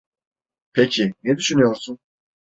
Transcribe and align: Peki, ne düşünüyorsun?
Peki, 0.73 1.13
ne 1.23 1.37
düşünüyorsun? 1.37 1.99